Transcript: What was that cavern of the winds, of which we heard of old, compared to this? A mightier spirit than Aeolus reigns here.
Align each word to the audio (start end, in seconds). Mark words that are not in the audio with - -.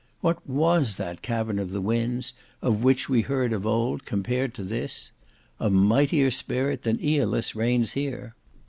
What 0.21 0.49
was 0.49 0.95
that 0.97 1.21
cavern 1.21 1.59
of 1.59 1.69
the 1.69 1.79
winds, 1.79 2.33
of 2.63 2.81
which 2.83 3.07
we 3.07 3.21
heard 3.21 3.53
of 3.53 3.67
old, 3.67 4.03
compared 4.03 4.55
to 4.55 4.63
this? 4.63 5.11
A 5.59 5.69
mightier 5.69 6.31
spirit 6.31 6.81
than 6.81 6.99
Aeolus 7.05 7.55
reigns 7.55 7.91
here. 7.91 8.33